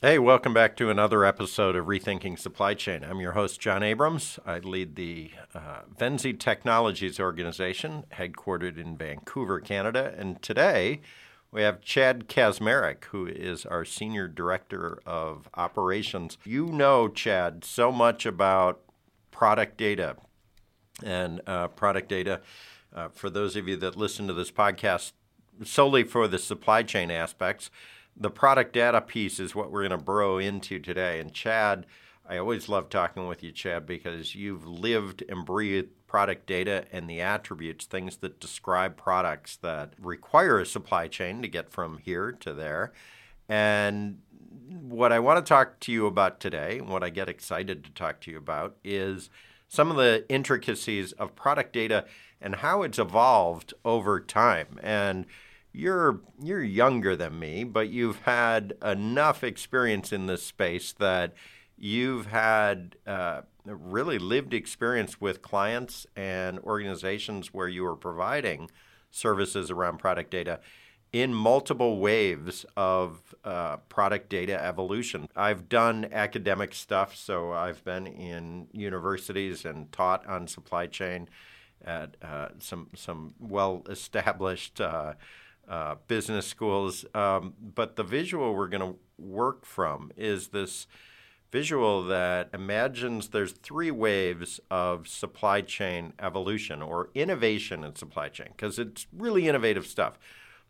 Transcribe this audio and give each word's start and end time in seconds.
Hey, 0.00 0.20
welcome 0.20 0.54
back 0.54 0.76
to 0.76 0.90
another 0.90 1.24
episode 1.24 1.74
of 1.74 1.86
Rethinking 1.86 2.38
Supply 2.38 2.72
Chain. 2.74 3.02
I'm 3.02 3.18
your 3.18 3.32
host, 3.32 3.58
John 3.58 3.82
Abrams. 3.82 4.38
I 4.46 4.60
lead 4.60 4.94
the 4.94 5.32
uh, 5.52 5.80
Venzee 5.98 6.38
Technologies 6.38 7.18
organization, 7.18 8.04
headquartered 8.12 8.78
in 8.78 8.96
Vancouver, 8.96 9.58
Canada. 9.58 10.14
And 10.16 10.40
today 10.40 11.00
we 11.50 11.62
have 11.62 11.80
Chad 11.80 12.28
Kaczmarek, 12.28 13.06
who 13.06 13.26
is 13.26 13.66
our 13.66 13.84
Senior 13.84 14.28
Director 14.28 15.00
of 15.04 15.48
Operations. 15.54 16.38
You 16.44 16.66
know, 16.66 17.08
Chad, 17.08 17.64
so 17.64 17.90
much 17.90 18.24
about 18.24 18.78
product 19.32 19.76
data 19.76 20.14
and 21.02 21.40
uh, 21.44 21.66
product 21.66 22.08
data. 22.08 22.40
Uh, 22.94 23.08
for 23.08 23.28
those 23.28 23.56
of 23.56 23.66
you 23.66 23.76
that 23.78 23.96
listen 23.96 24.28
to 24.28 24.32
this 24.32 24.52
podcast 24.52 25.10
solely 25.64 26.04
for 26.04 26.28
the 26.28 26.38
supply 26.38 26.84
chain 26.84 27.10
aspects, 27.10 27.68
the 28.20 28.30
product 28.30 28.72
data 28.72 29.00
piece 29.00 29.38
is 29.38 29.54
what 29.54 29.70
we're 29.70 29.86
going 29.86 29.98
to 29.98 30.04
burrow 30.04 30.38
into 30.38 30.78
today. 30.78 31.20
And 31.20 31.32
Chad, 31.32 31.86
I 32.28 32.36
always 32.36 32.68
love 32.68 32.88
talking 32.88 33.26
with 33.26 33.42
you, 33.42 33.52
Chad, 33.52 33.86
because 33.86 34.34
you've 34.34 34.66
lived 34.66 35.22
and 35.28 35.46
breathed 35.46 35.90
product 36.06 36.46
data 36.46 36.84
and 36.90 37.08
the 37.08 37.20
attributes, 37.20 37.86
things 37.86 38.18
that 38.18 38.40
describe 38.40 38.96
products 38.96 39.56
that 39.56 39.92
require 40.00 40.58
a 40.58 40.66
supply 40.66 41.06
chain 41.06 41.42
to 41.42 41.48
get 41.48 41.70
from 41.70 41.98
here 41.98 42.32
to 42.32 42.52
there. 42.52 42.92
And 43.48 44.18
what 44.68 45.12
I 45.12 45.20
want 45.20 45.44
to 45.44 45.48
talk 45.48 45.80
to 45.80 45.92
you 45.92 46.06
about 46.06 46.40
today, 46.40 46.80
what 46.80 47.04
I 47.04 47.10
get 47.10 47.28
excited 47.28 47.84
to 47.84 47.90
talk 47.92 48.20
to 48.22 48.30
you 48.30 48.36
about, 48.36 48.76
is 48.82 49.30
some 49.68 49.90
of 49.90 49.96
the 49.96 50.24
intricacies 50.28 51.12
of 51.12 51.36
product 51.36 51.72
data 51.72 52.04
and 52.40 52.56
how 52.56 52.82
it's 52.82 52.98
evolved 52.98 53.74
over 53.84 54.20
time. 54.20 54.78
And 54.82 55.26
you're 55.78 56.20
you're 56.42 56.62
younger 56.62 57.14
than 57.14 57.38
me, 57.38 57.62
but 57.62 57.88
you've 57.88 58.22
had 58.22 58.74
enough 58.84 59.44
experience 59.44 60.12
in 60.12 60.26
this 60.26 60.42
space 60.42 60.92
that 60.94 61.34
you've 61.76 62.26
had 62.26 62.96
uh, 63.06 63.42
really 63.64 64.18
lived 64.18 64.52
experience 64.52 65.20
with 65.20 65.40
clients 65.40 66.04
and 66.16 66.58
organizations 66.60 67.54
where 67.54 67.68
you 67.68 67.86
are 67.86 67.94
providing 67.94 68.68
services 69.12 69.70
around 69.70 69.98
product 69.98 70.32
data 70.32 70.58
in 71.12 71.32
multiple 71.32 72.00
waves 72.00 72.66
of 72.76 73.34
uh, 73.44 73.76
product 73.88 74.28
data 74.28 74.60
evolution. 74.60 75.28
I've 75.36 75.68
done 75.68 76.08
academic 76.10 76.74
stuff, 76.74 77.14
so 77.14 77.52
I've 77.52 77.84
been 77.84 78.08
in 78.08 78.66
universities 78.72 79.64
and 79.64 79.90
taught 79.92 80.26
on 80.26 80.48
supply 80.48 80.88
chain 80.88 81.28
at 81.84 82.16
uh, 82.20 82.48
some 82.58 82.88
some 82.96 83.34
well 83.38 83.84
established. 83.88 84.80
Uh, 85.68 85.96
business 86.06 86.46
schools. 86.46 87.04
Um, 87.14 87.52
but 87.60 87.96
the 87.96 88.02
visual 88.02 88.54
we're 88.54 88.68
going 88.68 88.94
to 88.94 88.98
work 89.18 89.66
from 89.66 90.10
is 90.16 90.48
this 90.48 90.86
visual 91.50 92.04
that 92.04 92.48
imagines 92.54 93.28
there's 93.28 93.52
three 93.52 93.90
waves 93.90 94.60
of 94.70 95.06
supply 95.06 95.60
chain 95.60 96.14
evolution 96.18 96.80
or 96.80 97.10
innovation 97.14 97.84
in 97.84 97.94
supply 97.96 98.30
chain 98.30 98.48
because 98.56 98.78
it's 98.78 99.06
really 99.12 99.46
innovative 99.46 99.86
stuff. 99.86 100.18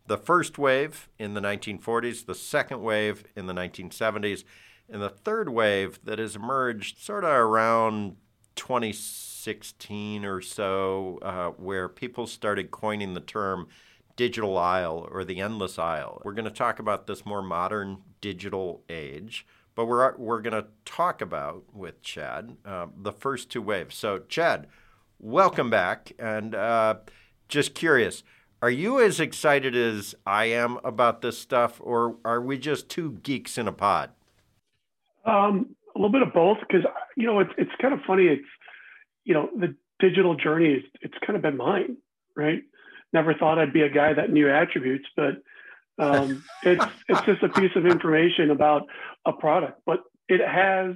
The 0.07 0.17
first 0.17 0.57
wave 0.57 1.07
in 1.17 1.33
the 1.33 1.41
1940s, 1.41 2.25
the 2.25 2.35
second 2.35 2.81
wave 2.81 3.23
in 3.37 3.47
the 3.47 3.53
1970s, 3.53 4.43
and 4.89 5.01
the 5.01 5.09
third 5.09 5.47
wave 5.47 5.99
that 6.03 6.19
has 6.19 6.35
emerged 6.35 6.97
sort 6.97 7.23
of 7.23 7.31
around 7.31 8.17
2016 8.55 10.25
or 10.25 10.41
so, 10.41 11.19
uh, 11.21 11.49
where 11.51 11.87
people 11.87 12.27
started 12.27 12.69
coining 12.69 13.13
the 13.13 13.21
term 13.21 13.69
digital 14.19 14.57
aisle 14.57 15.07
or 15.13 15.23
the 15.23 15.39
endless 15.39 15.79
aisle. 15.79 16.21
We're 16.25 16.33
going 16.33 16.43
to 16.43 16.51
talk 16.51 16.79
about 16.79 17.07
this 17.07 17.25
more 17.25 17.41
modern 17.41 17.99
digital 18.19 18.83
age, 18.89 19.47
but 19.75 19.85
we're, 19.85 20.13
we're 20.17 20.41
going 20.41 20.61
to 20.61 20.67
talk 20.83 21.21
about 21.21 21.73
with 21.73 22.01
Chad 22.01 22.57
uh, 22.65 22.87
the 23.01 23.13
first 23.13 23.49
two 23.49 23.61
waves. 23.61 23.95
So, 23.95 24.19
Chad, 24.27 24.67
welcome 25.19 25.69
back. 25.69 26.11
And 26.19 26.53
uh, 26.53 26.95
just 27.47 27.73
curious, 27.73 28.23
are 28.61 28.69
you 28.69 28.99
as 28.99 29.21
excited 29.21 29.73
as 29.73 30.15
I 30.25 30.47
am 30.47 30.79
about 30.83 31.21
this 31.21 31.37
stuff, 31.37 31.79
or 31.81 32.17
are 32.25 32.41
we 32.41 32.57
just 32.57 32.89
two 32.89 33.19
geeks 33.23 33.57
in 33.57 33.69
a 33.69 33.71
pod? 33.71 34.09
Um, 35.23 35.77
a 35.95 35.97
little 35.97 36.11
bit 36.11 36.23
of 36.23 36.33
both, 36.33 36.57
because 36.59 36.83
you 37.15 37.25
know 37.25 37.39
it's 37.39 37.51
it's 37.57 37.71
kind 37.81 37.93
of 37.93 38.01
funny. 38.05 38.25
It's 38.25 38.49
you 39.23 39.33
know 39.33 39.49
the 39.57 39.77
digital 40.01 40.35
journey 40.35 40.73
is 40.73 40.83
it's 40.99 41.15
kind 41.25 41.37
of 41.37 41.41
been 41.41 41.55
mine, 41.55 41.95
right? 42.35 42.63
Never 43.13 43.33
thought 43.33 43.59
I'd 43.59 43.73
be 43.73 43.81
a 43.81 43.89
guy 43.89 44.13
that 44.13 44.31
knew 44.31 44.49
attributes, 44.49 45.07
but 45.15 45.41
um, 45.97 46.43
it's 46.63 46.85
it's 47.07 47.21
just 47.21 47.43
a 47.43 47.49
piece 47.49 47.75
of 47.75 47.85
information 47.85 48.51
about 48.51 48.83
a 49.25 49.33
product, 49.33 49.81
but 49.85 49.99
it 50.27 50.41
has 50.45 50.95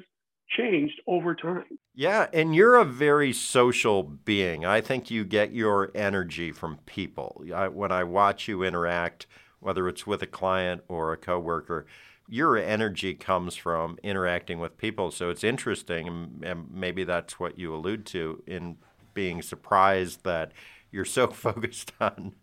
changed 0.49 1.01
over 1.07 1.35
time. 1.35 1.65
Yeah, 1.95 2.27
and 2.33 2.55
you're 2.55 2.75
a 2.75 2.85
very 2.85 3.33
social 3.33 4.03
being. 4.03 4.65
I 4.65 4.81
think 4.81 5.09
you 5.09 5.23
get 5.23 5.53
your 5.53 5.91
energy 5.95 6.51
from 6.51 6.77
people. 6.85 7.43
I, 7.53 7.67
when 7.67 7.91
I 7.91 8.03
watch 8.03 8.47
you 8.47 8.63
interact, 8.63 9.27
whether 9.59 9.87
it's 9.87 10.05
with 10.05 10.21
a 10.21 10.27
client 10.27 10.83
or 10.87 11.13
a 11.13 11.17
coworker, 11.17 11.85
your 12.27 12.57
energy 12.57 13.13
comes 13.13 13.55
from 13.55 13.97
interacting 14.03 14.59
with 14.59 14.77
people. 14.77 15.11
So 15.11 15.29
it's 15.29 15.43
interesting, 15.43 16.41
and 16.43 16.67
maybe 16.71 17.03
that's 17.03 17.39
what 17.39 17.59
you 17.59 17.75
allude 17.75 18.05
to 18.07 18.41
in 18.47 18.77
being 19.13 19.41
surprised 19.41 20.23
that 20.23 20.51
you're 20.93 21.05
so 21.05 21.27
focused 21.47 21.91
on 21.99 22.35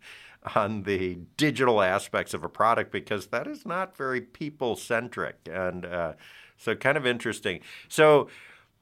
on 0.55 0.83
the 0.83 1.19
digital 1.37 1.81
aspects 1.81 2.33
of 2.33 2.43
a 2.43 2.49
product 2.49 2.91
because 2.91 3.27
that 3.27 3.45
is 3.45 3.63
not 3.65 3.95
very 3.95 4.19
people 4.19 4.75
centric 4.75 5.35
and 5.49 5.85
uh, 5.85 6.13
so 6.57 6.75
kind 6.75 6.97
of 6.97 7.05
interesting. 7.05 7.59
So 7.87 8.27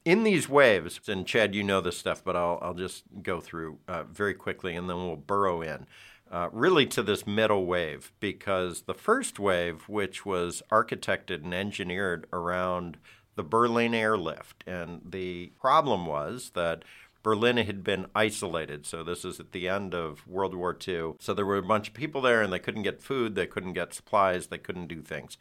in 0.06 0.24
these 0.24 0.48
waves, 0.48 1.02
and 1.08 1.26
Chad, 1.26 1.54
you 1.54 1.64
know 1.64 1.82
this 1.82 1.98
stuff, 1.98 2.24
but 2.24 2.36
I'll 2.36 2.60
I'll 2.62 2.74
just 2.74 3.04
go 3.22 3.40
through 3.40 3.80
uh, 3.88 4.04
very 4.04 4.34
quickly 4.34 4.76
and 4.76 4.90
then 4.90 4.98
we'll 4.98 5.16
burrow 5.16 5.62
in. 5.62 5.86
Uh, 6.32 6.48
really 6.52 6.86
to 6.86 7.02
this 7.02 7.26
middle 7.26 7.66
wave 7.66 8.12
because 8.20 8.84
the 8.84 8.94
first 8.94 9.40
wave, 9.40 9.90
which 9.90 10.28
was 10.28 10.62
architected 10.72 11.44
and 11.44 11.56
engineered 11.56 12.28
around 12.32 12.98
the 13.36 13.42
Berlin 13.42 13.96
airlift, 13.96 14.64
and 14.68 15.02
the 15.04 15.52
problem 15.60 16.06
was 16.06 16.52
that 16.54 16.84
Berlin 17.22 17.58
had 17.58 17.84
been 17.84 18.08
isolated. 18.16 18.86
So 18.86 19.04
this 19.04 19.26
is 19.26 19.40
at 19.40 19.52
the 19.52 19.68
end 19.68 19.94
of 19.94 20.26
World 20.28 20.56
War 20.56 20.78
II. 20.88 21.14
So 21.20 21.34
there 21.34 21.46
were 21.46 21.58
a 21.58 21.64
bunch 21.64 21.90
of 21.90 21.94
people 21.94 22.22
there 22.22 22.42
and 22.42 22.52
they 22.52 22.60
couldn't 22.60 22.84
get 22.84 23.02
food, 23.02 23.36
they 23.36 23.48
couldn't 23.48 23.74
get 23.74 23.94
supplies, 23.94 24.48
they 24.48 24.58
couldn't 24.58 24.88
do 24.88 25.02
things. 25.02 25.38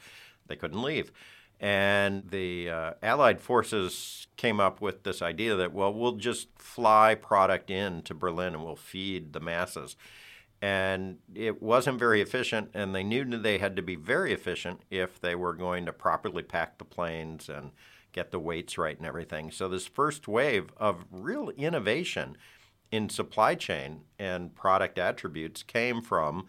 They 0.47 0.57
couldn't 0.57 0.83
leave. 0.83 1.13
And 1.61 2.31
the 2.31 2.71
uh, 2.71 2.93
Allied 3.03 3.41
forces 3.41 4.29
came 4.37 4.61
up 4.61 4.81
with 4.81 5.03
this 5.03 5.21
idea 5.23 5.57
that, 5.57 5.73
well, 5.73 5.93
we'll 5.93 6.13
just 6.13 6.49
fly 6.57 7.15
product 7.15 7.71
in 7.71 8.03
to 8.03 8.15
Berlin 8.15 8.55
and 8.55 8.65
we'll 8.65 8.77
feed 8.77 9.33
the 9.33 9.41
masses. 9.41 9.97
And 10.61 11.19
it 11.35 11.63
wasn't 11.63 12.01
very 12.01 12.21
efficient, 12.21 12.71
and 12.75 12.93
they 12.93 13.05
knew 13.05 13.25
they 13.25 13.59
had 13.59 13.77
to 13.77 13.83
be 13.83 13.95
very 13.95 14.33
efficient 14.33 14.81
if 14.91 15.21
they 15.21 15.37
were 15.37 15.53
going 15.53 15.87
to 15.87 15.93
properly 15.93 16.43
pack 16.43 16.79
the 16.79 16.85
planes 16.85 17.49
and 17.49 17.71
get 18.13 18.31
the 18.31 18.39
weights 18.39 18.79
right 18.79 18.97
and 18.97 19.07
everything. 19.07 19.51
So, 19.51 19.69
this 19.69 19.87
first 19.87 20.29
wave 20.29 20.73
of 20.77 21.05
real 21.11 21.51
innovation 21.51 22.37
in 22.91 23.09
supply 23.09 23.55
chain 23.55 24.03
and 24.19 24.55
product 24.55 24.99
attributes 24.99 25.63
came 25.63 26.01
from 26.01 26.47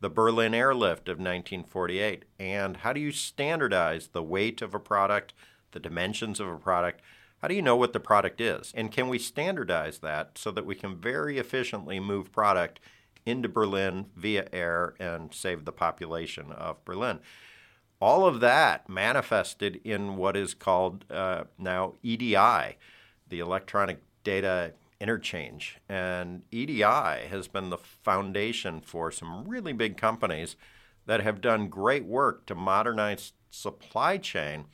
the 0.00 0.10
Berlin 0.10 0.54
airlift 0.54 1.08
of 1.08 1.18
1948. 1.18 2.24
And 2.38 2.78
how 2.78 2.92
do 2.92 3.00
you 3.00 3.12
standardize 3.12 4.08
the 4.08 4.22
weight 4.22 4.62
of 4.62 4.74
a 4.74 4.80
product, 4.80 5.34
the 5.72 5.80
dimensions 5.80 6.40
of 6.40 6.48
a 6.48 6.56
product? 6.56 7.02
How 7.42 7.48
do 7.48 7.54
you 7.54 7.62
know 7.62 7.76
what 7.76 7.92
the 7.92 8.00
product 8.00 8.40
is? 8.40 8.72
And 8.74 8.92
can 8.92 9.08
we 9.08 9.18
standardize 9.18 9.98
that 9.98 10.36
so 10.36 10.50
that 10.50 10.66
we 10.66 10.74
can 10.74 10.96
very 10.96 11.38
efficiently 11.38 11.98
move 12.00 12.32
product 12.32 12.80
into 13.26 13.48
Berlin 13.48 14.06
via 14.16 14.48
air 14.52 14.94
and 14.98 15.32
save 15.34 15.64
the 15.64 15.72
population 15.72 16.52
of 16.52 16.84
Berlin? 16.84 17.20
All 18.00 18.26
of 18.26 18.40
that 18.40 18.88
manifested 18.88 19.80
in 19.84 20.16
what 20.16 20.36
is 20.36 20.54
called 20.54 21.04
uh, 21.10 21.44
now 21.58 21.94
EDI, 22.02 22.76
the 23.28 23.40
Electronic 23.40 24.02
Data 24.24 24.72
Interchange. 25.00 25.78
And 25.88 26.42
EDI 26.50 26.82
has 26.82 27.48
been 27.48 27.70
the 27.70 27.78
foundation 27.78 28.80
for 28.80 29.10
some 29.10 29.46
really 29.46 29.72
big 29.72 29.96
companies 29.96 30.56
that 31.06 31.22
have 31.22 31.40
done 31.40 31.68
great 31.68 32.04
work 32.04 32.46
to 32.46 32.54
modernize 32.54 33.32
supply 33.50 34.16
chain 34.16 34.66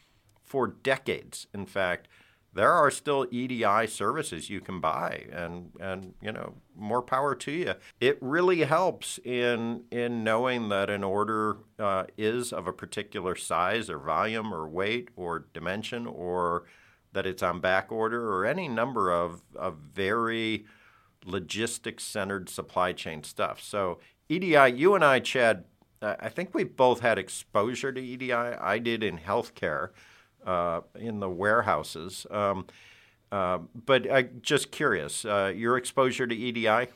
for 0.43 0.67
decades. 0.67 1.47
In 1.53 1.67
fact, 1.67 2.09
there 2.57 2.73
are 2.73 2.91
still 2.91 3.27
EDI 3.31 3.87
services 3.87 4.49
you 4.49 4.61
can 4.61 4.81
buy, 4.81 5.27
and 5.31 5.71
and 5.79 6.15
you 6.23 6.33
know 6.33 6.55
more 6.75 7.03
power 7.03 7.35
to 7.35 7.53
you. 7.53 7.75
It 8.01 8.19
really 8.21 8.65
helps 8.65 9.19
in 9.25 9.85
in 9.91 10.25
knowing 10.25 10.71
that 10.71 10.89
an 10.89 11.05
order 11.05 11.59
uh, 11.79 12.05
is 12.17 12.53
of 12.53 12.67
a 12.67 12.73
particular 12.73 13.37
size 13.37 13.91
or 13.91 13.99
volume 13.99 14.53
or 14.55 14.67
weight 14.67 15.11
or 15.17 15.47
dimension, 15.53 16.07
or 16.07 16.65
that 17.13 17.27
it's 17.27 17.43
on 17.43 17.61
back 17.61 17.93
order 17.93 18.33
or 18.33 18.47
any 18.47 18.69
number 18.69 19.13
of 19.13 19.43
of 19.55 19.77
very 19.77 20.65
logistics 21.27 22.05
centered 22.05 22.49
supply 22.49 22.93
chain 22.93 23.23
stuff. 23.23 23.61
So 23.63 23.99
EDI, 24.29 24.73
you 24.75 24.95
and 24.95 25.05
I, 25.05 25.21
Chad, 25.21 25.65
I 26.03 26.29
think 26.29 26.55
we 26.55 26.65
both 26.65 27.01
had 27.01 27.19
exposure 27.19 27.93
to 27.93 28.01
EDI. 28.01 28.33
I 28.33 28.79
did 28.79 29.03
in 29.03 29.19
healthcare, 29.19 29.91
uh, 30.47 30.81
in 30.95 31.21
the 31.21 31.29
warehouses. 31.29 32.27
Um, 32.31 32.67
uh, 33.33 33.59
but 33.75 34.11
I 34.11 34.23
just 34.23 34.71
curious, 34.71 35.25
uh, 35.25 35.53
your 35.55 35.77
exposure 35.77 36.27
to 36.27 36.35
EDI? 36.35 36.91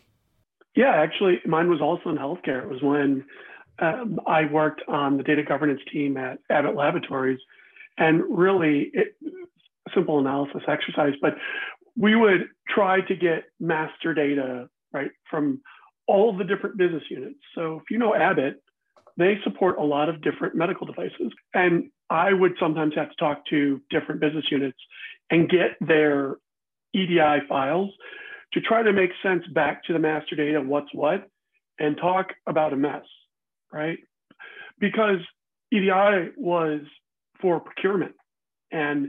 Yeah, 0.76 0.94
actually, 0.94 1.40
mine 1.44 1.68
was 1.68 1.80
also 1.80 2.10
in 2.10 2.16
healthcare. 2.16 2.62
It 2.62 2.68
was 2.68 2.80
when 2.82 3.24
um, 3.80 4.20
I 4.26 4.44
worked 4.44 4.82
on 4.86 5.16
the 5.16 5.22
data 5.22 5.42
governance 5.42 5.80
team 5.92 6.16
at 6.16 6.38
Abbott 6.48 6.76
Laboratories, 6.76 7.40
and 7.98 8.22
really, 8.28 8.90
it, 8.94 9.16
simple 9.92 10.20
analysis 10.20 10.62
exercise. 10.68 11.14
But 11.20 11.34
we 11.96 12.14
would 12.14 12.48
try 12.68 13.00
to 13.00 13.16
get 13.16 13.44
master 13.58 14.14
data 14.14 14.68
right 14.92 15.10
from 15.28 15.60
all 16.06 16.36
the 16.36 16.44
different 16.44 16.76
business 16.76 17.02
units. 17.10 17.40
So 17.54 17.76
if 17.76 17.90
you 17.90 17.98
know 17.98 18.14
Abbott, 18.14 18.62
they 19.20 19.38
support 19.44 19.78
a 19.78 19.82
lot 19.82 20.08
of 20.08 20.22
different 20.22 20.54
medical 20.54 20.86
devices. 20.86 21.32
And 21.54 21.90
I 22.08 22.32
would 22.32 22.52
sometimes 22.58 22.94
have 22.96 23.10
to 23.10 23.16
talk 23.16 23.46
to 23.50 23.80
different 23.90 24.20
business 24.20 24.44
units 24.50 24.78
and 25.30 25.48
get 25.48 25.76
their 25.80 26.36
EDI 26.94 27.46
files 27.48 27.90
to 28.52 28.60
try 28.60 28.82
to 28.82 28.92
make 28.92 29.10
sense 29.22 29.44
back 29.54 29.84
to 29.84 29.92
the 29.92 29.98
master 29.98 30.34
data, 30.34 30.60
what's 30.60 30.92
what, 30.92 31.28
and 31.78 31.96
talk 31.96 32.32
about 32.46 32.72
a 32.72 32.76
mess, 32.76 33.04
right? 33.72 33.98
Because 34.78 35.18
EDI 35.72 36.32
was 36.36 36.80
for 37.40 37.60
procurement 37.60 38.14
and 38.72 39.08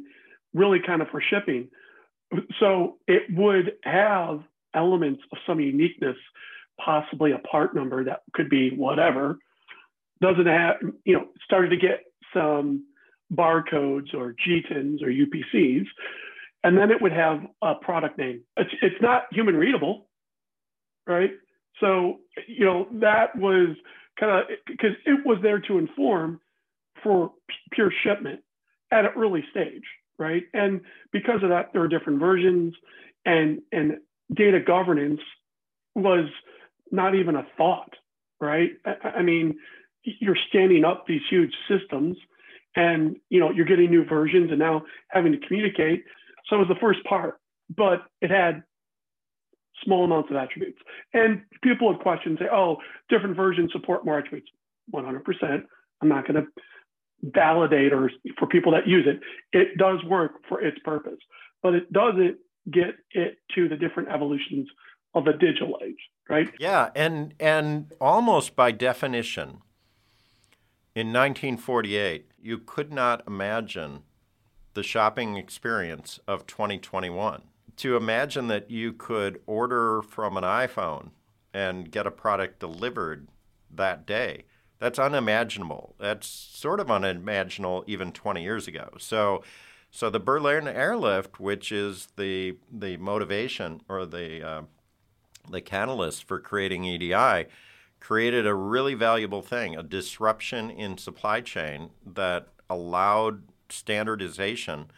really 0.53 0.79
kind 0.85 1.01
of 1.01 1.07
for 1.09 1.21
shipping. 1.21 1.69
So 2.59 2.97
it 3.07 3.23
would 3.33 3.73
have 3.83 4.41
elements 4.73 5.21
of 5.31 5.39
some 5.45 5.59
uniqueness, 5.59 6.17
possibly 6.79 7.31
a 7.31 7.39
part 7.39 7.75
number 7.75 8.03
that 8.05 8.21
could 8.33 8.49
be 8.49 8.69
whatever, 8.75 9.37
doesn't 10.21 10.45
have, 10.45 10.75
you 11.05 11.13
know, 11.13 11.27
started 11.43 11.69
to 11.69 11.77
get 11.77 12.03
some 12.33 12.85
barcodes 13.33 14.13
or 14.13 14.33
GTINs 14.33 15.01
or 15.01 15.07
UPCs, 15.07 15.85
and 16.63 16.77
then 16.77 16.91
it 16.91 17.01
would 17.01 17.11
have 17.11 17.41
a 17.61 17.75
product 17.75 18.17
name. 18.17 18.41
It's, 18.57 18.71
it's 18.81 19.01
not 19.01 19.23
human 19.31 19.55
readable, 19.55 20.07
right? 21.07 21.31
So, 21.79 22.19
you 22.47 22.65
know, 22.65 22.87
that 22.93 23.35
was 23.35 23.69
kind 24.19 24.31
of 24.31 24.47
because 24.67 24.91
it 25.05 25.25
was 25.25 25.39
there 25.41 25.59
to 25.59 25.77
inform 25.77 26.39
for 27.03 27.31
pure 27.71 27.91
shipment 28.03 28.41
at 28.91 29.05
an 29.05 29.11
early 29.17 29.43
stage, 29.49 29.83
right? 30.19 30.43
And 30.53 30.81
because 31.11 31.41
of 31.43 31.49
that, 31.49 31.69
there 31.73 31.81
are 31.81 31.87
different 31.87 32.19
versions, 32.19 32.75
and 33.25 33.61
and 33.71 33.97
data 34.33 34.59
governance 34.59 35.21
was 35.95 36.29
not 36.91 37.15
even 37.15 37.35
a 37.35 37.47
thought, 37.57 37.93
right? 38.39 38.71
I, 38.85 39.09
I 39.17 39.21
mean, 39.23 39.57
you're 40.03 40.37
standing 40.49 40.83
up 40.83 41.05
these 41.07 41.21
huge 41.29 41.53
systems 41.69 42.17
and 42.75 43.17
you 43.29 43.39
know 43.39 43.51
you're 43.51 43.65
getting 43.65 43.89
new 43.89 44.05
versions 44.05 44.49
and 44.49 44.59
now 44.59 44.83
having 45.09 45.31
to 45.31 45.37
communicate. 45.47 46.03
So 46.47 46.55
it 46.55 46.59
was 46.59 46.67
the 46.67 46.79
first 46.79 47.03
part 47.05 47.37
but 47.75 48.03
it 48.21 48.29
had 48.29 48.63
small 49.83 50.03
amounts 50.03 50.29
of 50.29 50.35
attributes. 50.37 50.79
And 51.13 51.41
people 51.63 51.87
would 51.87 51.99
question 51.99 52.37
say 52.39 52.45
oh 52.51 52.77
different 53.09 53.35
versions 53.35 53.71
support 53.71 54.05
more 54.05 54.19
attributes. 54.19 54.49
100% 54.93 55.63
i'm 56.01 56.09
not 56.09 56.27
going 56.27 56.43
to 56.43 56.47
validate 57.23 57.93
or 57.93 58.09
for 58.39 58.47
people 58.47 58.71
that 58.71 58.87
use 58.87 59.07
it. 59.07 59.19
It 59.55 59.77
does 59.77 60.03
work 60.03 60.31
for 60.49 60.61
its 60.61 60.77
purpose 60.83 61.19
but 61.63 61.75
it 61.75 61.91
doesn't 61.93 62.37
get 62.71 62.95
it 63.11 63.37
to 63.55 63.69
the 63.69 63.75
different 63.75 64.09
evolutions 64.09 64.67
of 65.13 65.25
the 65.25 65.33
digital 65.33 65.77
age 65.83 65.99
right? 66.29 66.49
Yeah 66.59 66.89
and 66.95 67.33
and 67.39 67.93
almost 68.01 68.55
by 68.55 68.71
definition 68.71 69.59
in 70.93 71.07
1948, 71.07 72.31
you 72.41 72.57
could 72.57 72.91
not 72.91 73.23
imagine 73.25 74.03
the 74.73 74.83
shopping 74.83 75.37
experience 75.37 76.19
of 76.27 76.47
2021. 76.47 77.43
To 77.77 77.95
imagine 77.95 78.47
that 78.47 78.69
you 78.69 78.93
could 78.93 79.41
order 79.45 80.01
from 80.01 80.37
an 80.37 80.43
iPhone 80.43 81.11
and 81.53 81.89
get 81.89 82.07
a 82.07 82.11
product 82.11 82.59
delivered 82.59 83.27
that 83.73 84.05
day, 84.05 84.43
that's 84.79 84.99
unimaginable. 84.99 85.95
That's 85.99 86.27
sort 86.27 86.79
of 86.79 86.91
unimaginable 86.91 87.83
even 87.87 88.11
20 88.11 88.41
years 88.41 88.67
ago. 88.67 88.89
So, 88.97 89.43
so 89.91 90.09
the 90.09 90.19
Berlin 90.19 90.67
airlift, 90.67 91.39
which 91.39 91.71
is 91.71 92.07
the 92.17 92.57
the 92.71 92.97
motivation 92.97 93.81
or 93.87 94.05
the 94.05 94.45
uh, 94.45 94.61
the 95.49 95.61
catalyst 95.61 96.23
for 96.23 96.39
creating 96.39 96.85
EDI, 96.85 97.45
created 98.01 98.45
a 98.45 98.53
really 98.53 98.95
valuable 98.95 99.41
thing, 99.41 99.77
a 99.77 99.83
disruption 99.83 100.69
in 100.69 100.97
supply 100.97 101.39
chain 101.39 101.91
that 102.05 102.47
allowed 102.69 103.43
standardization 103.69 104.91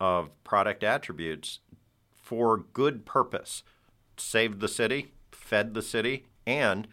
of 0.00 0.30
product 0.42 0.82
attributes 0.82 1.60
for 2.16 2.56
good 2.56 3.06
purpose, 3.06 3.62
saved 4.16 4.60
the 4.60 4.68
city, 4.68 5.12
fed 5.30 5.74
the 5.74 5.82
city, 5.82 6.26
and 6.46 6.88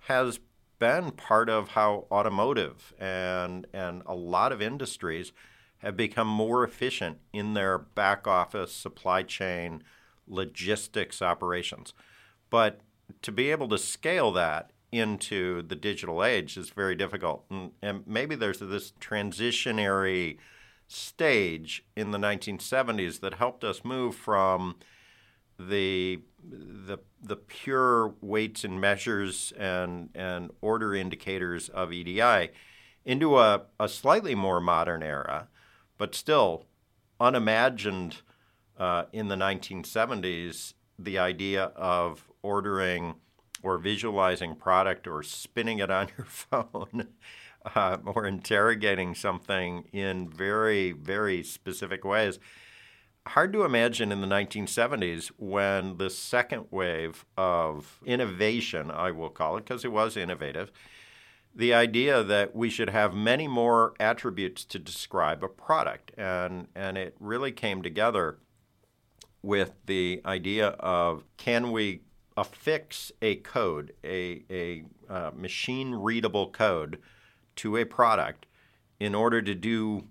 has 0.00 0.38
been 0.78 1.10
part 1.10 1.48
of 1.50 1.70
how 1.70 2.06
automotive 2.10 2.94
and 2.98 3.66
and 3.72 4.02
a 4.06 4.14
lot 4.14 4.52
of 4.52 4.62
industries 4.62 5.32
have 5.78 5.96
become 5.96 6.28
more 6.28 6.62
efficient 6.64 7.18
in 7.32 7.54
their 7.54 7.78
back 7.78 8.26
office 8.26 8.72
supply 8.72 9.22
chain 9.22 9.82
logistics 10.26 11.20
operations. 11.20 11.92
But 12.48 12.80
to 13.22 13.32
be 13.32 13.50
able 13.50 13.68
to 13.68 13.78
scale 13.78 14.32
that 14.32 14.70
into 14.92 15.62
the 15.62 15.76
digital 15.76 16.24
age 16.24 16.56
is 16.56 16.70
very 16.70 16.94
difficult. 16.94 17.44
And, 17.50 17.72
and, 17.80 18.06
maybe 18.06 18.34
there's 18.34 18.58
this 18.58 18.92
transitionary 19.00 20.38
stage 20.88 21.84
in 21.94 22.10
the 22.10 22.18
1970s 22.18 23.20
that 23.20 23.34
helped 23.34 23.62
us 23.62 23.84
move 23.84 24.16
from 24.16 24.76
the 25.58 26.20
the 26.42 26.98
the 27.22 27.36
pure 27.36 28.14
weights 28.20 28.64
and 28.64 28.80
measures 28.80 29.52
and 29.58 30.08
and 30.14 30.50
order 30.60 30.94
indicators 30.94 31.68
of 31.68 31.92
EDI 31.92 32.50
into 33.04 33.38
a, 33.38 33.62
a 33.78 33.88
slightly 33.88 34.34
more 34.34 34.60
modern 34.60 35.02
era, 35.02 35.48
but 35.98 36.14
still 36.14 36.64
unimagined 37.18 38.22
uh, 38.78 39.04
in 39.12 39.28
the 39.28 39.36
1970s 39.36 40.74
the 40.98 41.18
idea 41.18 41.64
of 41.76 42.24
ordering 42.42 43.14
or 43.62 43.78
visualizing 43.78 44.54
product 44.54 45.06
or 45.06 45.22
spinning 45.22 45.78
it 45.78 45.90
on 45.90 46.08
your 46.16 46.26
phone 46.26 47.08
uh, 47.74 47.98
or 48.04 48.26
interrogating 48.26 49.14
something 49.14 49.84
in 49.92 50.28
very, 50.28 50.92
very 50.92 51.42
specific 51.42 52.04
ways. 52.04 52.38
Hard 53.26 53.52
to 53.52 53.64
imagine 53.64 54.10
in 54.10 54.22
the 54.22 54.26
1970s 54.26 55.30
when 55.36 55.98
the 55.98 56.08
second 56.08 56.66
wave 56.70 57.24
of 57.36 58.00
innovation, 58.04 58.90
I 58.90 59.10
will 59.10 59.28
call 59.28 59.56
it, 59.56 59.66
because 59.66 59.84
it 59.84 59.92
was 59.92 60.16
innovative, 60.16 60.72
the 61.54 61.74
idea 61.74 62.22
that 62.22 62.54
we 62.54 62.70
should 62.70 62.90
have 62.90 63.12
many 63.12 63.46
more 63.46 63.94
attributes 64.00 64.64
to 64.64 64.78
describe 64.78 65.44
a 65.44 65.48
product. 65.48 66.12
And, 66.16 66.68
and 66.74 66.96
it 66.96 67.14
really 67.20 67.52
came 67.52 67.82
together 67.82 68.38
with 69.42 69.72
the 69.86 70.22
idea 70.24 70.68
of 70.68 71.24
can 71.36 71.72
we 71.72 72.02
affix 72.40 73.12
a 73.20 73.36
code, 73.36 73.92
a, 74.02 74.42
a 74.50 74.84
uh, 75.08 75.30
machine 75.36 75.94
readable 75.94 76.50
code 76.50 76.98
to 77.56 77.76
a 77.76 77.84
product 77.84 78.46
in 78.98 79.14
order 79.14 79.42
to 79.42 79.54
do 79.54 80.04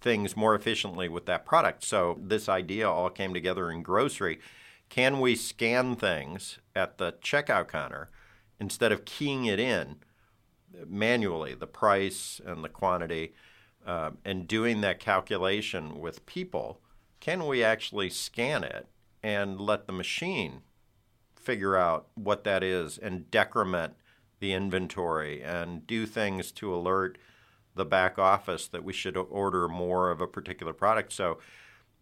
things 0.00 0.36
more 0.36 0.54
efficiently 0.54 1.08
with 1.08 1.26
that 1.26 1.44
product. 1.44 1.82
So, 1.82 2.18
this 2.22 2.48
idea 2.48 2.88
all 2.88 3.10
came 3.10 3.34
together 3.34 3.70
in 3.70 3.82
grocery. 3.82 4.38
Can 4.88 5.20
we 5.20 5.34
scan 5.34 5.96
things 5.96 6.58
at 6.76 6.98
the 6.98 7.12
checkout 7.22 7.68
counter 7.68 8.08
instead 8.60 8.92
of 8.92 9.04
keying 9.04 9.44
it 9.44 9.58
in 9.58 9.96
manually, 10.86 11.54
the 11.54 11.66
price 11.66 12.40
and 12.44 12.62
the 12.62 12.68
quantity, 12.68 13.34
uh, 13.84 14.10
and 14.24 14.46
doing 14.46 14.80
that 14.82 15.00
calculation 15.00 15.98
with 15.98 16.24
people? 16.26 16.80
Can 17.18 17.46
we 17.46 17.64
actually 17.64 18.10
scan 18.10 18.62
it 18.62 18.86
and 19.22 19.60
let 19.60 19.86
the 19.86 19.92
machine 19.92 20.62
figure 21.48 21.76
out 21.76 22.08
what 22.14 22.44
that 22.44 22.62
is 22.62 22.98
and 22.98 23.30
decrement 23.30 23.94
the 24.38 24.52
inventory 24.52 25.42
and 25.42 25.86
do 25.86 26.04
things 26.04 26.52
to 26.52 26.74
alert 26.74 27.16
the 27.74 27.86
back 27.86 28.18
office 28.18 28.68
that 28.68 28.84
we 28.84 28.92
should 28.92 29.16
order 29.16 29.66
more 29.66 30.10
of 30.10 30.20
a 30.20 30.26
particular 30.26 30.74
product. 30.74 31.10
So 31.10 31.38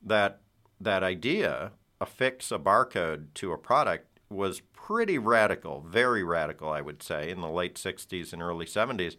that 0.02 0.40
that 0.80 1.04
idea, 1.04 1.70
affix 2.00 2.50
a 2.50 2.58
barcode 2.58 3.26
to 3.34 3.52
a 3.52 3.56
product, 3.56 4.18
was 4.28 4.62
pretty 4.72 5.16
radical, 5.16 5.80
very 5.80 6.24
radical, 6.24 6.68
I 6.68 6.80
would 6.80 7.00
say, 7.00 7.30
in 7.30 7.40
the 7.40 7.48
late 7.48 7.76
60s 7.76 8.32
and 8.32 8.42
early 8.42 8.66
70s. 8.66 9.16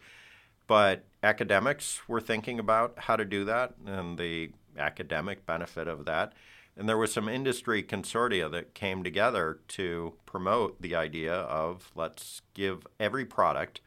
But 0.68 1.06
academics 1.24 2.02
were 2.06 2.20
thinking 2.20 2.60
about 2.60 2.96
how 2.98 3.16
to 3.16 3.24
do 3.24 3.46
that 3.46 3.76
and 3.86 4.18
the 4.18 4.52
academic 4.78 5.46
benefit 5.46 5.88
of 5.88 6.04
that. 6.04 6.34
And 6.78 6.88
there 6.88 6.98
was 6.98 7.12
some 7.12 7.28
industry 7.28 7.82
consortia 7.82 8.52
that 8.52 8.76
came 8.76 9.04
together 9.04 9.60
to 9.70 10.14
promote 10.26 10.82
the 10.82 10.96
idea 10.96 11.34
of 11.34 11.92
let's 11.96 12.42
give 12.54 12.86
every 13.00 13.26
product 13.26 13.82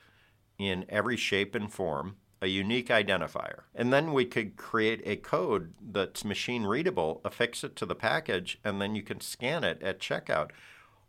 in 0.58 0.84
every 0.88 1.16
shape 1.16 1.54
and 1.54 1.72
form 1.72 2.16
a 2.42 2.48
unique 2.48 2.88
identifier. 2.88 3.62
And 3.74 3.92
then 3.92 4.12
we 4.12 4.24
could 4.24 4.56
create 4.56 5.02
a 5.04 5.16
code 5.16 5.74
that's 5.80 6.24
machine 6.24 6.64
readable, 6.64 7.20
affix 7.24 7.62
it 7.62 7.76
to 7.76 7.86
the 7.86 7.94
package, 7.94 8.58
and 8.64 8.80
then 8.80 8.94
you 8.94 9.02
can 9.02 9.20
scan 9.20 9.62
it 9.62 9.80
at 9.82 10.00
checkout. 10.00 10.50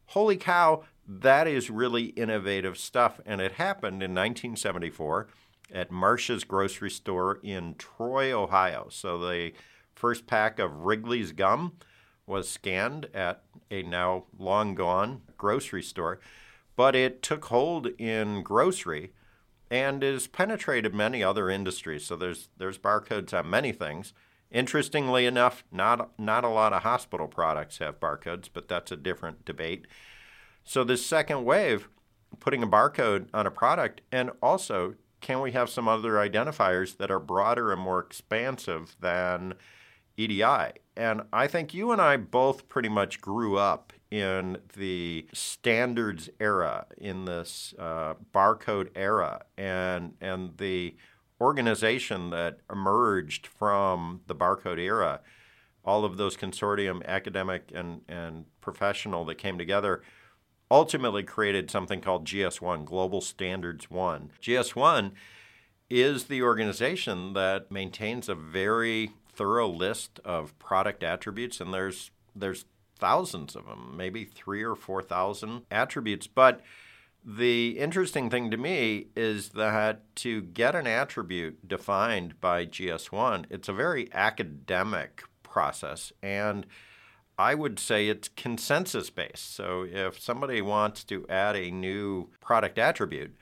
Holy 0.07 0.37
cow, 0.37 0.83
that 1.07 1.47
is 1.47 1.69
really 1.69 2.05
innovative 2.05 2.77
stuff. 2.77 3.19
And 3.25 3.41
it 3.41 3.53
happened 3.53 4.03
in 4.03 4.11
1974 4.11 5.27
at 5.73 5.89
Marsh's 5.89 6.43
grocery 6.43 6.91
store 6.91 7.39
in 7.41 7.75
Troy, 7.75 8.31
Ohio. 8.33 8.87
So 8.89 9.17
the 9.17 9.53
first 9.95 10.27
pack 10.27 10.59
of 10.59 10.85
Wrigley's 10.85 11.31
gum 11.31 11.73
was 12.25 12.49
scanned 12.49 13.07
at 13.13 13.43
a 13.69 13.83
now 13.83 14.25
long 14.37 14.75
gone 14.75 15.21
grocery 15.37 15.83
store, 15.83 16.19
but 16.75 16.95
it 16.95 17.21
took 17.21 17.45
hold 17.45 17.87
in 17.97 18.43
grocery 18.43 19.11
and 19.69 20.03
has 20.03 20.27
penetrated 20.27 20.93
many 20.93 21.23
other 21.23 21.49
industries. 21.49 22.05
So 22.05 22.15
there's 22.15 22.49
there's 22.57 22.77
barcodes 22.77 23.33
on 23.33 23.49
many 23.49 23.71
things. 23.71 24.13
Interestingly 24.51 25.25
enough, 25.25 25.63
not 25.71 26.17
not 26.19 26.43
a 26.43 26.49
lot 26.49 26.73
of 26.73 26.83
hospital 26.83 27.27
products 27.27 27.77
have 27.77 27.99
barcodes, 27.99 28.49
but 28.51 28.67
that's 28.67 28.91
a 28.91 28.97
different 28.97 29.45
debate. 29.45 29.87
So 30.63 30.83
this 30.83 31.05
second 31.05 31.45
wave, 31.45 31.89
putting 32.39 32.61
a 32.61 32.67
barcode 32.67 33.27
on 33.33 33.47
a 33.47 33.51
product, 33.51 34.01
and 34.11 34.31
also 34.41 34.95
can 35.21 35.39
we 35.39 35.51
have 35.51 35.69
some 35.69 35.87
other 35.87 36.13
identifiers 36.13 36.97
that 36.97 37.11
are 37.11 37.19
broader 37.19 37.71
and 37.71 37.81
more 37.81 37.99
expansive 37.99 38.95
than 38.99 39.53
EDI? 40.21 40.79
And 40.95 41.21
I 41.31 41.47
think 41.47 41.73
you 41.73 41.91
and 41.91 42.01
I 42.01 42.17
both 42.17 42.67
pretty 42.69 42.89
much 42.89 43.21
grew 43.21 43.57
up 43.57 43.93
in 44.11 44.57
the 44.75 45.25
standards 45.33 46.29
era, 46.39 46.85
in 46.97 47.25
this 47.25 47.73
uh, 47.79 48.15
barcode 48.33 48.89
era, 48.95 49.43
and 49.57 50.13
and 50.19 50.57
the 50.57 50.95
organization 51.39 52.29
that 52.29 52.59
emerged 52.71 53.47
from 53.47 54.21
the 54.27 54.35
barcode 54.35 54.79
era, 54.79 55.21
all 55.83 56.03
of 56.03 56.17
those 56.17 56.35
consortium, 56.35 57.03
academic 57.05 57.71
and 57.73 58.01
and 58.09 58.45
professional 58.59 59.23
that 59.25 59.35
came 59.35 59.57
together, 59.57 60.03
ultimately 60.69 61.23
created 61.23 61.71
something 61.71 62.01
called 62.01 62.25
GS1, 62.25 62.85
Global 62.85 63.21
Standards 63.21 63.89
One. 63.89 64.31
GS1 64.41 65.13
is 65.89 66.25
the 66.25 66.41
organization 66.41 67.33
that 67.33 67.71
maintains 67.71 68.29
a 68.29 68.35
very 68.35 69.11
thorough 69.33 69.69
list 69.69 70.19
of 70.25 70.57
product 70.59 71.03
attributes, 71.03 71.59
and 71.59 71.73
there's 71.73 72.11
there's 72.35 72.65
thousands 72.97 73.55
of 73.55 73.65
them, 73.65 73.95
maybe 73.95 74.23
three 74.23 74.63
or 74.63 74.75
four 74.75 75.01
thousand 75.01 75.63
attributes. 75.71 76.27
But 76.27 76.61
the 77.23 77.77
interesting 77.77 78.29
thing 78.29 78.49
to 78.51 78.57
me 78.57 79.07
is 79.15 79.49
that 79.49 80.15
to 80.17 80.41
get 80.41 80.75
an 80.75 80.87
attribute 80.87 81.67
defined 81.67 82.39
by 82.41 82.65
GS1, 82.65 83.45
it's 83.49 83.69
a 83.69 83.73
very 83.73 84.09
academic 84.13 85.23
process, 85.43 86.11
and 86.23 86.65
I 87.37 87.55
would 87.55 87.79
say 87.79 88.07
it's 88.07 88.29
consensus 88.29 89.09
based. 89.09 89.55
So 89.55 89.83
if 89.83 90.19
somebody 90.19 90.61
wants 90.61 91.03
to 91.05 91.25
add 91.27 91.55
a 91.55 91.71
new 91.71 92.29
product 92.39 92.77
attribute, 92.77 93.35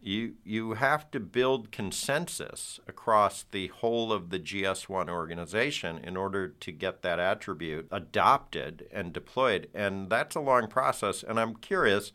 you 0.00 0.34
you 0.44 0.74
have 0.74 1.10
to 1.10 1.20
build 1.20 1.72
consensus 1.72 2.78
across 2.86 3.44
the 3.50 3.68
whole 3.68 4.12
of 4.12 4.30
the 4.30 4.38
GS1 4.38 5.08
organization 5.08 5.98
in 5.98 6.16
order 6.16 6.48
to 6.48 6.72
get 6.72 7.02
that 7.02 7.18
attribute 7.18 7.88
adopted 7.90 8.86
and 8.92 9.12
deployed 9.12 9.68
and 9.74 10.08
that's 10.08 10.36
a 10.36 10.40
long 10.40 10.68
process 10.68 11.22
and 11.22 11.38
I'm 11.38 11.56
curious 11.56 12.12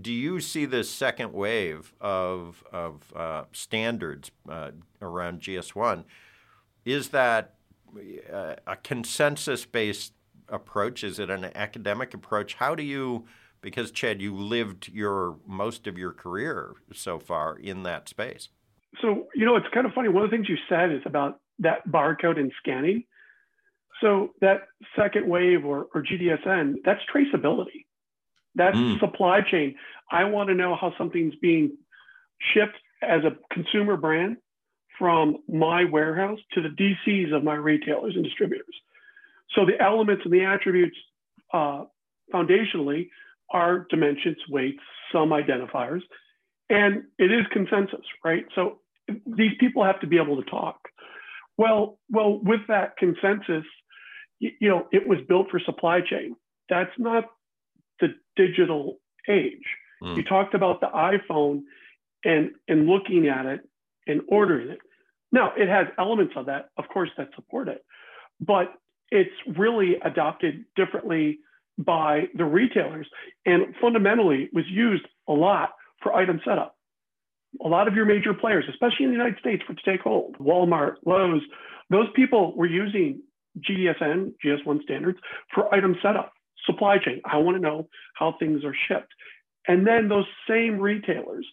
do 0.00 0.10
you 0.10 0.40
see 0.40 0.64
this 0.64 0.90
second 0.90 1.32
wave 1.32 1.92
of 2.00 2.64
of 2.72 3.12
uh, 3.14 3.44
standards 3.52 4.30
uh, 4.48 4.70
around 5.00 5.42
GS1 5.42 6.04
is 6.84 7.10
that 7.10 7.54
uh, 8.32 8.54
a 8.66 8.76
consensus 8.76 9.64
based 9.64 10.14
approach? 10.48 11.04
Is 11.04 11.18
it 11.18 11.30
an 11.30 11.50
academic 11.54 12.14
approach? 12.14 12.54
How 12.54 12.74
do 12.74 12.82
you 12.82 13.26
because 13.62 13.90
Chad, 13.90 14.20
you 14.20 14.34
lived 14.34 14.88
your 14.92 15.36
most 15.46 15.86
of 15.86 15.96
your 15.96 16.12
career 16.12 16.74
so 16.92 17.18
far 17.18 17.56
in 17.56 17.84
that 17.84 18.08
space. 18.08 18.48
So 19.00 19.28
you 19.34 19.46
know, 19.46 19.56
it's 19.56 19.66
kind 19.72 19.86
of 19.86 19.92
funny. 19.92 20.08
One 20.08 20.24
of 20.24 20.30
the 20.30 20.36
things 20.36 20.48
you 20.48 20.58
said 20.68 20.92
is 20.92 21.00
about 21.06 21.40
that 21.60 21.86
barcode 21.88 22.38
and 22.38 22.52
scanning. 22.58 23.04
So 24.00 24.30
that 24.40 24.62
second 24.96 25.28
wave 25.28 25.64
or, 25.64 25.86
or 25.94 26.02
GDSN, 26.02 26.76
that's 26.84 27.00
traceability. 27.14 27.86
That's 28.54 28.76
mm. 28.76 28.98
supply 28.98 29.40
chain. 29.48 29.76
I 30.10 30.24
want 30.24 30.48
to 30.48 30.54
know 30.54 30.76
how 30.78 30.92
something's 30.98 31.34
being 31.40 31.76
shipped 32.52 32.76
as 33.00 33.22
a 33.24 33.36
consumer 33.54 33.96
brand 33.96 34.38
from 34.98 35.38
my 35.48 35.84
warehouse 35.84 36.38
to 36.52 36.60
the 36.60 36.68
DCs 36.68 37.34
of 37.34 37.44
my 37.44 37.54
retailers 37.54 38.14
and 38.14 38.24
distributors. 38.24 38.74
So 39.54 39.64
the 39.64 39.80
elements 39.82 40.22
and 40.24 40.32
the 40.32 40.44
attributes 40.44 40.96
uh, 41.52 41.84
foundationally 42.32 43.08
are 43.52 43.86
dimensions, 43.90 44.38
weights, 44.48 44.82
some 45.12 45.30
identifiers, 45.30 46.00
and 46.70 47.04
it 47.18 47.30
is 47.30 47.46
consensus, 47.52 48.04
right? 48.24 48.44
So 48.54 48.78
these 49.26 49.52
people 49.60 49.84
have 49.84 50.00
to 50.00 50.06
be 50.06 50.18
able 50.18 50.42
to 50.42 50.50
talk. 50.50 50.78
Well, 51.58 51.98
well, 52.10 52.40
with 52.42 52.60
that 52.68 52.96
consensus, 52.96 53.64
you 54.40 54.68
know, 54.68 54.88
it 54.90 55.06
was 55.06 55.18
built 55.28 55.48
for 55.50 55.60
supply 55.60 56.00
chain. 56.00 56.34
That's 56.68 56.90
not 56.98 57.24
the 58.00 58.08
digital 58.36 58.98
age. 59.28 59.62
Mm. 60.02 60.16
You 60.16 60.24
talked 60.24 60.54
about 60.54 60.80
the 60.80 60.88
iPhone 60.88 61.62
and 62.24 62.52
and 62.68 62.86
looking 62.86 63.28
at 63.28 63.46
it 63.46 63.60
and 64.06 64.22
ordering 64.28 64.70
it. 64.70 64.78
Now, 65.30 65.52
it 65.56 65.68
has 65.68 65.86
elements 65.98 66.34
of 66.36 66.46
that, 66.46 66.70
of 66.76 66.88
course, 66.92 67.10
that 67.16 67.28
support 67.34 67.68
it, 67.68 67.84
but 68.40 68.74
it's 69.10 69.30
really 69.56 69.96
adopted 70.02 70.64
differently 70.74 71.38
by 71.84 72.24
the 72.34 72.44
retailers 72.44 73.06
and 73.46 73.74
fundamentally 73.80 74.48
was 74.52 74.64
used 74.68 75.04
a 75.28 75.32
lot 75.32 75.70
for 76.02 76.14
item 76.14 76.40
setup. 76.44 76.76
A 77.64 77.68
lot 77.68 77.86
of 77.86 77.94
your 77.94 78.06
major 78.06 78.32
players, 78.32 78.64
especially 78.68 79.04
in 79.04 79.10
the 79.10 79.16
United 79.16 79.38
States, 79.38 79.62
for 79.66 79.74
to 79.74 79.82
take 79.84 80.00
hold, 80.00 80.36
Walmart, 80.38 80.94
Lowe's, 81.04 81.42
those 81.90 82.06
people 82.14 82.54
were 82.56 82.66
using 82.66 83.20
GDSN, 83.58 84.32
GS1 84.44 84.82
standards 84.82 85.18
for 85.54 85.72
item 85.74 85.96
setup, 86.02 86.32
supply 86.64 86.96
chain. 86.98 87.20
I 87.24 87.36
want 87.38 87.56
to 87.56 87.62
know 87.62 87.88
how 88.14 88.34
things 88.38 88.64
are 88.64 88.74
shipped. 88.88 89.12
And 89.68 89.86
then 89.86 90.08
those 90.08 90.24
same 90.48 90.78
retailers 90.78 91.46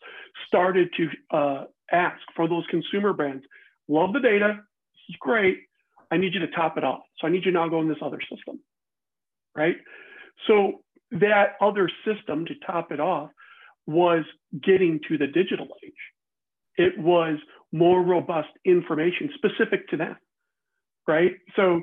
started 0.48 0.90
to 0.98 1.38
uh, 1.38 1.64
ask 1.92 2.22
for 2.36 2.48
those 2.48 2.64
consumer 2.70 3.14
brands, 3.14 3.44
love 3.88 4.14
the 4.14 4.20
data, 4.20 4.60
this 4.94 5.02
is 5.10 5.16
great. 5.20 5.60
I 6.12 6.18
need 6.18 6.34
you 6.34 6.40
to 6.40 6.48
top 6.48 6.78
it 6.78 6.84
off. 6.84 7.02
So 7.20 7.28
I 7.28 7.30
need 7.30 7.46
you 7.46 7.52
now 7.52 7.68
go 7.68 7.82
in 7.82 7.88
this 7.88 7.98
other 8.02 8.20
system, 8.22 8.60
right? 9.56 9.76
So 10.48 10.82
that 11.12 11.56
other 11.62 11.90
system 12.06 12.46
to 12.46 12.54
top 12.66 12.92
it 12.92 13.00
off 13.00 13.32
was 13.88 14.24
getting 14.64 15.00
to 15.08 15.18
the 15.18 15.28
digital 15.28 15.68
age. 15.84 15.94
It 16.78 16.98
was 16.98 17.40
more 17.72 18.02
robust 18.02 18.50
information 18.66 19.30
specific 19.36 19.90
to 19.90 19.98
them, 19.98 20.16
right? 21.08 21.32
So 21.56 21.82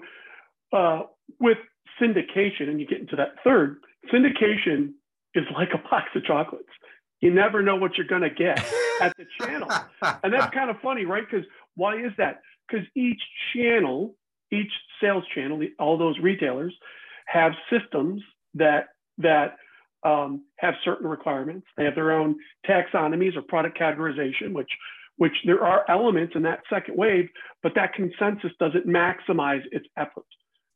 uh, 0.72 1.02
with 1.40 1.58
syndication, 2.00 2.68
and 2.68 2.80
you 2.80 2.86
get 2.86 3.00
into 3.00 3.16
that 3.16 3.34
third, 3.44 3.78
syndication 4.12 4.92
is 5.34 5.44
like 5.54 5.70
a 5.74 5.88
box 5.88 6.06
of 6.14 6.24
chocolates. 6.24 6.68
You 7.20 7.32
never 7.32 7.62
know 7.62 7.76
what 7.76 7.96
you're 7.96 8.06
going 8.06 8.22
to 8.22 8.30
get 8.30 8.58
at 9.00 9.16
the 9.16 9.26
channel. 9.40 9.68
And 10.22 10.32
that's 10.32 10.52
kind 10.54 10.70
of 10.70 10.76
funny, 10.80 11.04
right? 11.04 11.24
Because 11.28 11.46
why 11.74 11.96
is 11.96 12.12
that? 12.18 12.40
Because 12.68 12.86
each 12.94 13.20
channel, 13.54 14.16
each 14.52 14.72
sales 15.00 15.24
channel, 15.34 15.60
all 15.78 15.98
those 15.98 16.18
retailers 16.18 16.74
have 17.26 17.52
systems 17.70 18.22
that 18.56 18.88
that 19.18 19.56
um, 20.04 20.44
have 20.58 20.74
certain 20.84 21.06
requirements. 21.06 21.66
They 21.76 21.84
have 21.84 21.94
their 21.94 22.12
own 22.12 22.36
taxonomies 22.68 23.36
or 23.36 23.42
product 23.42 23.78
categorization, 23.78 24.52
which 24.52 24.70
which 25.16 25.32
there 25.46 25.64
are 25.64 25.84
elements 25.88 26.34
in 26.36 26.42
that 26.42 26.60
second 26.68 26.96
wave, 26.96 27.28
but 27.62 27.72
that 27.74 27.94
consensus 27.94 28.50
doesn't 28.60 28.86
maximize 28.86 29.62
its 29.72 29.86
effort, 29.96 30.26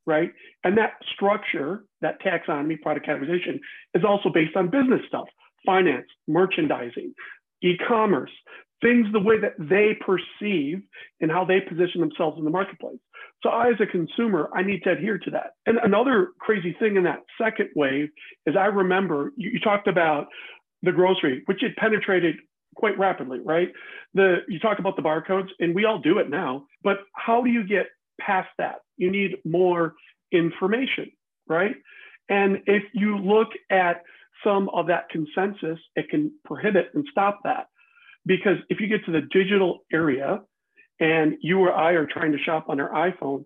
right? 0.07 0.31
And 0.63 0.77
that 0.79 0.93
structure, 1.13 1.85
that 2.01 2.19
taxonomy, 2.21 2.81
product 2.81 3.05
categorization, 3.05 3.59
is 3.93 4.03
also 4.03 4.29
based 4.29 4.55
on 4.55 4.69
business 4.69 5.01
stuff, 5.07 5.27
finance, 5.63 6.07
merchandising, 6.27 7.13
e-commerce, 7.61 8.31
things 8.81 9.05
the 9.13 9.19
way 9.19 9.39
that 9.39 9.53
they 9.59 9.95
perceive 10.03 10.81
and 11.19 11.31
how 11.31 11.45
they 11.45 11.61
position 11.61 12.01
themselves 12.01 12.39
in 12.39 12.43
the 12.43 12.49
marketplace. 12.49 12.97
So 13.43 13.49
I, 13.49 13.69
as 13.69 13.75
a 13.81 13.85
consumer, 13.85 14.49
I 14.53 14.61
need 14.61 14.83
to 14.83 14.91
adhere 14.91 15.17
to 15.17 15.31
that. 15.31 15.53
And 15.65 15.79
another 15.83 16.29
crazy 16.39 16.75
thing 16.79 16.95
in 16.95 17.03
that 17.03 17.21
second 17.41 17.69
wave 17.75 18.09
is 18.45 18.55
I 18.55 18.65
remember 18.65 19.31
you, 19.35 19.51
you 19.51 19.59
talked 19.59 19.87
about 19.87 20.27
the 20.83 20.91
grocery, 20.91 21.41
which 21.45 21.61
had 21.61 21.75
penetrated 21.75 22.35
quite 22.75 22.97
rapidly, 22.97 23.39
right? 23.43 23.69
The 24.13 24.37
you 24.47 24.59
talk 24.59 24.79
about 24.79 24.95
the 24.95 25.01
barcodes, 25.01 25.49
and 25.59 25.75
we 25.75 25.85
all 25.85 25.99
do 25.99 26.19
it 26.19 26.29
now. 26.29 26.65
But 26.83 26.97
how 27.15 27.41
do 27.43 27.49
you 27.49 27.67
get 27.67 27.87
past 28.19 28.49
that? 28.57 28.77
You 28.97 29.11
need 29.11 29.37
more 29.43 29.93
information, 30.31 31.11
right? 31.47 31.75
And 32.29 32.59
if 32.65 32.83
you 32.93 33.17
look 33.17 33.49
at 33.69 34.03
some 34.43 34.69
of 34.69 34.87
that 34.87 35.09
consensus, 35.09 35.79
it 35.95 36.09
can 36.09 36.31
prohibit 36.45 36.89
and 36.93 37.05
stop 37.11 37.39
that. 37.43 37.67
Because 38.25 38.57
if 38.69 38.79
you 38.79 38.87
get 38.87 39.03
to 39.05 39.11
the 39.11 39.21
digital 39.31 39.79
area 39.91 40.41
and 41.01 41.35
you 41.41 41.59
or 41.59 41.73
I 41.73 41.93
are 41.93 42.05
trying 42.05 42.31
to 42.31 42.37
shop 42.37 42.69
on 42.69 42.79
our 42.79 42.89
iPhone, 42.89 43.43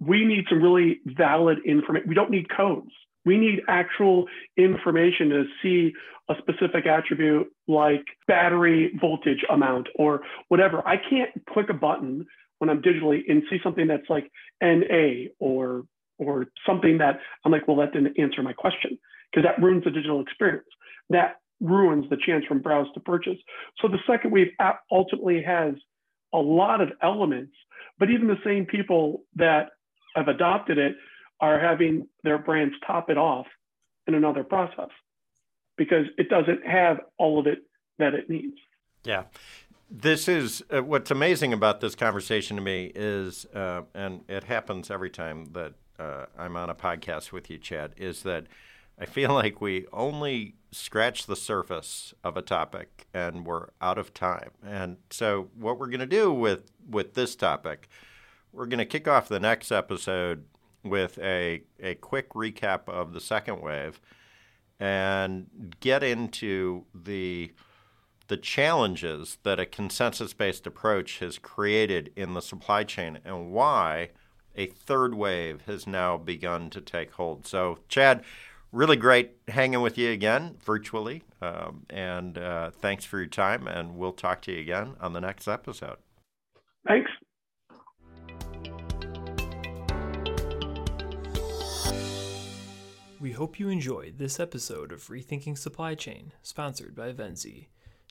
we 0.00 0.24
need 0.24 0.46
some 0.48 0.62
really 0.62 1.00
valid 1.04 1.58
information. 1.64 2.08
We 2.08 2.14
don't 2.14 2.30
need 2.30 2.46
codes. 2.54 2.90
We 3.24 3.36
need 3.36 3.60
actual 3.68 4.26
information 4.56 5.28
to 5.30 5.44
see 5.62 5.92
a 6.28 6.34
specific 6.38 6.86
attribute 6.86 7.48
like 7.68 8.04
battery 8.26 8.92
voltage 9.00 9.44
amount 9.50 9.88
or 9.96 10.22
whatever. 10.48 10.86
I 10.86 10.96
can't 10.96 11.30
click 11.48 11.66
a 11.70 11.74
button 11.74 12.26
when 12.58 12.70
I'm 12.70 12.82
digitally 12.82 13.20
and 13.28 13.42
see 13.50 13.58
something 13.62 13.86
that's 13.86 14.08
like 14.08 14.30
NA 14.62 15.28
or 15.38 15.84
or 16.18 16.46
something 16.66 16.98
that 16.98 17.20
I'm 17.44 17.52
like, 17.52 17.68
well, 17.68 17.76
that 17.76 17.92
didn't 17.92 18.18
answer 18.18 18.42
my 18.42 18.54
question 18.54 18.98
because 19.30 19.44
that 19.44 19.62
ruins 19.62 19.84
the 19.84 19.90
digital 19.90 20.22
experience. 20.22 20.66
That 21.10 21.36
ruins 21.60 22.08
the 22.08 22.16
chance 22.24 22.44
from 22.46 22.60
browse 22.60 22.86
to 22.94 23.00
purchase. 23.00 23.36
So 23.82 23.88
the 23.88 23.98
second 24.06 24.30
wave 24.32 24.48
ultimately 24.90 25.42
has 25.42 25.74
a 26.32 26.38
lot 26.38 26.80
of 26.80 26.90
elements, 27.02 27.52
but 27.98 28.10
even 28.10 28.28
the 28.28 28.38
same 28.44 28.66
people 28.66 29.22
that 29.36 29.70
have 30.14 30.28
adopted 30.28 30.78
it 30.78 30.96
are 31.40 31.58
having 31.60 32.06
their 32.22 32.38
brands 32.38 32.74
top 32.86 33.10
it 33.10 33.18
off 33.18 33.46
in 34.06 34.14
another 34.14 34.44
process 34.44 34.88
because 35.76 36.06
it 36.16 36.28
doesn't 36.28 36.66
have 36.66 37.00
all 37.18 37.38
of 37.38 37.46
it 37.46 37.58
that 37.98 38.14
it 38.14 38.30
needs. 38.30 38.56
Yeah. 39.04 39.24
This 39.90 40.26
is 40.26 40.64
uh, 40.74 40.82
what's 40.82 41.10
amazing 41.10 41.52
about 41.52 41.80
this 41.80 41.94
conversation 41.94 42.56
to 42.56 42.62
me 42.62 42.90
is, 42.94 43.46
uh, 43.54 43.82
and 43.94 44.22
it 44.28 44.44
happens 44.44 44.90
every 44.90 45.10
time 45.10 45.52
that 45.52 45.74
uh, 45.98 46.26
I'm 46.36 46.56
on 46.56 46.70
a 46.70 46.74
podcast 46.74 47.30
with 47.30 47.48
you, 47.48 47.58
Chad, 47.58 47.92
is 47.96 48.22
that 48.24 48.46
I 48.98 49.04
feel 49.04 49.32
like 49.32 49.60
we 49.60 49.86
only 49.92 50.54
scratch 50.72 51.26
the 51.26 51.36
surface 51.36 52.14
of 52.24 52.36
a 52.36 52.42
topic 52.42 53.06
and 53.12 53.46
we're 53.46 53.68
out 53.80 53.98
of 53.98 54.14
time. 54.14 54.50
And 54.64 54.98
so, 55.10 55.48
what 55.54 55.78
we're 55.78 55.88
going 55.88 56.00
to 56.00 56.06
do 56.06 56.32
with 56.32 56.70
with 56.88 57.14
this 57.14 57.36
topic, 57.36 57.88
we're 58.52 58.66
going 58.66 58.78
to 58.78 58.86
kick 58.86 59.06
off 59.06 59.28
the 59.28 59.40
next 59.40 59.70
episode 59.70 60.44
with 60.82 61.18
a 61.18 61.62
a 61.80 61.94
quick 61.96 62.30
recap 62.30 62.88
of 62.88 63.12
the 63.12 63.20
second 63.20 63.60
wave 63.60 64.00
and 64.78 65.76
get 65.80 66.02
into 66.02 66.84
the 66.94 67.52
the 68.28 68.36
challenges 68.36 69.38
that 69.44 69.60
a 69.60 69.66
consensus 69.66 70.32
based 70.32 70.66
approach 70.66 71.20
has 71.20 71.38
created 71.38 72.12
in 72.16 72.34
the 72.34 72.42
supply 72.42 72.82
chain 72.82 73.18
and 73.24 73.52
why 73.52 74.10
a 74.56 74.66
third 74.66 75.14
wave 75.14 75.62
has 75.66 75.86
now 75.86 76.16
begun 76.16 76.70
to 76.70 76.80
take 76.80 77.12
hold. 77.12 77.46
So, 77.46 77.78
Chad, 77.88 78.24
really 78.76 78.96
great 78.96 79.32
hanging 79.48 79.80
with 79.80 79.96
you 79.96 80.10
again 80.10 80.54
virtually. 80.62 81.22
Um, 81.40 81.86
and 81.88 82.36
uh, 82.36 82.70
thanks 82.70 83.04
for 83.04 83.18
your 83.18 83.26
time. 83.26 83.66
And 83.66 83.96
we'll 83.96 84.12
talk 84.12 84.42
to 84.42 84.52
you 84.52 84.60
again 84.60 84.94
on 85.00 85.14
the 85.14 85.20
next 85.20 85.48
episode. 85.48 85.96
Thanks. 86.86 87.10
We 93.18 93.32
hope 93.32 93.58
you 93.58 93.70
enjoyed 93.70 94.18
this 94.18 94.38
episode 94.38 94.92
of 94.92 95.08
Rethinking 95.08 95.56
Supply 95.56 95.94
Chain, 95.94 96.32
sponsored 96.42 96.94
by 96.94 97.12
Venzee. 97.12 97.68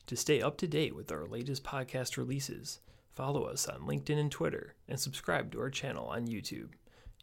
To 0.08 0.16
stay 0.16 0.42
up 0.42 0.56
to 0.58 0.66
date 0.66 0.96
with 0.96 1.12
our 1.12 1.26
latest 1.26 1.62
podcast 1.62 2.16
releases, 2.16 2.80
follow 3.12 3.44
us 3.44 3.68
on 3.68 3.82
LinkedIn 3.82 4.18
and 4.18 4.30
Twitter, 4.30 4.74
and 4.88 4.98
subscribe 4.98 5.52
to 5.52 5.60
our 5.60 5.70
channel 5.70 6.06
on 6.06 6.26
YouTube. 6.26 6.70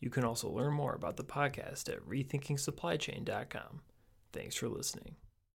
You 0.03 0.09
can 0.09 0.25
also 0.25 0.49
learn 0.49 0.73
more 0.73 0.95
about 0.95 1.15
the 1.15 1.23
podcast 1.23 1.87
at 1.87 2.05
rethinkingsupplychain.com. 2.05 3.79
Thanks 4.33 4.53
for 4.53 4.67
listening. 4.67 5.15